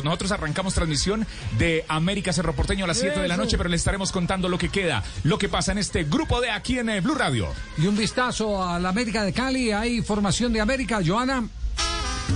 [0.00, 1.26] Nosotros arrancamos transmisión
[1.58, 4.56] de América Cerro Porteño a las 7 de la noche, pero le estaremos contando lo
[4.56, 7.48] que queda, lo que pasa en este grupo de aquí en eh, Blue Radio.
[7.76, 9.72] Y un vistazo a la América de Cali.
[9.72, 11.44] Hay formación de América, Joana.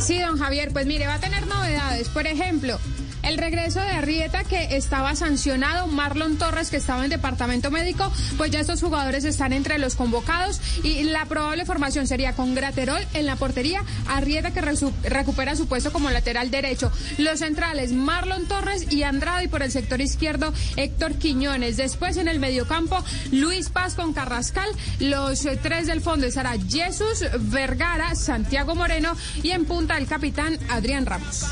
[0.00, 2.08] Sí, don Javier, pues mire, va a tener novedades.
[2.08, 2.78] Por ejemplo,
[3.24, 8.50] el regreso de Arrieta que estaba sancionado, Marlon Torres que estaba en departamento médico, pues
[8.50, 13.26] ya estos jugadores están entre los convocados y la probable formación sería con Graterol en
[13.26, 19.02] la portería, Arrieta que recupera su puesto como lateral derecho, los centrales Marlon Torres y
[19.02, 21.76] Andrade y por el sector izquierdo Héctor Quiñones.
[21.76, 24.68] Después en el mediocampo Luis Paz con Carrascal,
[25.00, 30.58] los eh, tres del fondo estará Jesús Vergara, Santiago Moreno y en punta el capitán
[30.68, 31.46] Adrián Ramos.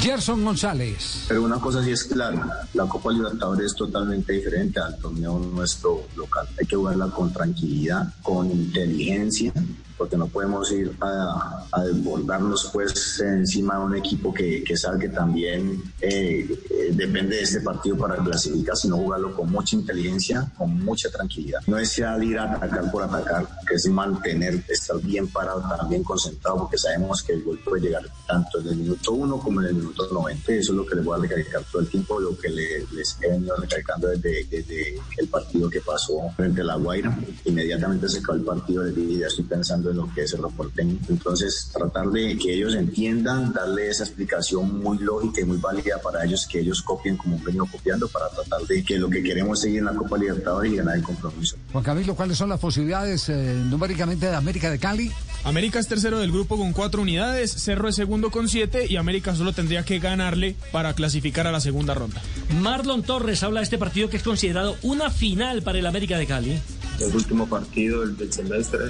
[0.00, 1.24] Gerson González.
[1.26, 6.04] Pero una cosa sí es clara, la Copa Libertadores es totalmente diferente al torneo nuestro
[6.16, 6.48] local.
[6.58, 9.52] Hay que jugarla con tranquilidad, con inteligencia,
[9.98, 15.08] porque no podemos ir a, desbordarnos pues encima de un equipo que, que sabe que
[15.08, 20.82] también eh, eh, depende de este partido para clasificar, sino jugarlo con mucha inteligencia, con
[20.84, 21.60] mucha tranquilidad.
[21.66, 26.78] No es ir a atacar por atacar, es mantener, estar bien parado, también concentrado, porque
[26.78, 30.08] sabemos que el gol puede llegar tanto en el minuto 1 como en el minuto
[30.10, 30.52] 90.
[30.52, 33.30] Eso es lo que les voy a recalcar todo el tiempo, lo que les he
[33.30, 37.18] venido recalcando desde, desde el partido que pasó frente a La Guaira.
[37.44, 40.98] Inmediatamente se acabó el partido de vida, estoy pensando de lo que es el reporteño.
[41.08, 46.24] Entonces, tratar de que ellos entiendan, darle esa explicación muy lógica y muy válida para
[46.24, 49.58] ellos, que ellos copien como han venido copiando, para tratar de que lo que queremos
[49.58, 51.56] es seguir en la Copa Libertadores y ganar el compromiso.
[51.72, 55.12] Juan Camilo, ¿cuáles son las posibilidades eh, numéricamente de América de Cali?
[55.44, 59.34] América es tercero del grupo con cuatro unidades, Cerro es segundo con siete y América
[59.34, 62.20] solo tendría que ganarle para clasificar a la segunda ronda.
[62.60, 66.26] Marlon Torres habla de este partido que es considerado una final para el América de
[66.26, 66.60] Cali.
[67.00, 68.86] El último partido del semestre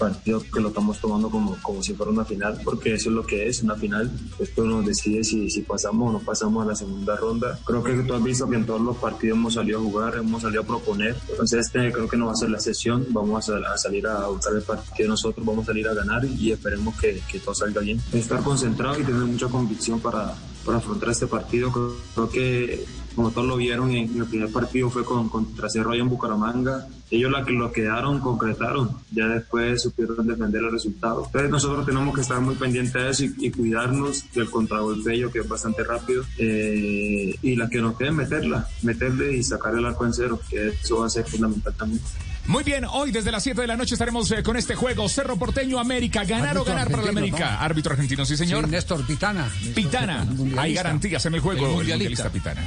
[0.00, 3.24] partido que lo estamos tomando como, como si fuera una final, porque eso es lo
[3.24, 4.10] que es, una final.
[4.38, 7.58] Después uno decide si, si pasamos o no pasamos a la segunda ronda.
[7.64, 10.42] Creo que tú has visto que en todos los partidos hemos salido a jugar, hemos
[10.42, 11.16] salido a proponer.
[11.28, 14.54] Entonces este creo que no va a ser la sesión, vamos a, salir a buscar
[14.54, 18.00] el partido nosotros, vamos a salir a ganar y, esperemos que, que, todo salga bien.
[18.12, 20.34] Estar concentrado y tener mucha convicción para,
[20.64, 21.70] para afrontar este partido.
[22.14, 22.84] Creo, que
[23.20, 27.30] como todos lo vieron, en el primer partido fue con, contra Cerro en Bucaramanga ellos
[27.30, 31.24] la que lo quedaron, concretaron, ya después supieron defender el resultado.
[31.26, 35.48] Entonces nosotros tenemos que estar muy pendientes de eso y, cuidarnos del contragolpe que es
[35.48, 40.14] bastante rápido eh, y la que nos quede meterla, meterle y sacar el arco en
[40.14, 42.00] cero, que eso va a ser fundamental también.
[42.46, 45.36] Muy bien, hoy desde las 7 de la noche estaremos eh, con este juego Cerro
[45.36, 46.24] Porteño América.
[46.24, 47.60] Ganar o ganar para la América.
[47.60, 48.68] Árbitro argentino, sí señor.
[48.68, 49.48] Néstor Pitana.
[49.74, 50.26] Pitana.
[50.56, 51.66] Hay garantías en el juego.
[51.66, 52.30] El mundialista.
[52.30, 52.66] Pitana.